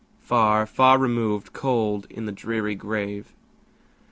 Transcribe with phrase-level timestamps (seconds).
[0.23, 3.31] Far, far removed, cold in the dreary grave!